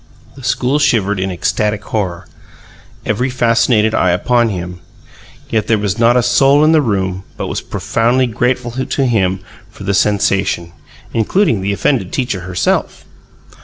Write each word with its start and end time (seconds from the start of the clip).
The 0.35 0.43
school 0.43 0.79
shivered 0.79 1.19
in 1.19 1.29
ecstatic 1.29 1.83
horror, 1.83 2.25
every 3.05 3.29
fascinated 3.29 3.93
eye 3.93 4.09
upon 4.09 4.49
him; 4.49 4.79
yet 5.51 5.67
there 5.67 5.77
was 5.77 5.99
not 5.99 6.17
a 6.17 6.23
soul 6.23 6.63
in 6.63 6.71
the 6.71 6.81
room 6.81 7.23
but 7.37 7.45
was 7.45 7.61
profoundly 7.61 8.25
grateful 8.25 8.71
to 8.71 9.05
him 9.05 9.41
for 9.69 9.83
the 9.83 9.93
sensation 9.93 10.71
including 11.13 11.61
the 11.61 11.71
offended 11.71 12.11
teacher 12.11 12.39
herself. 12.39 13.05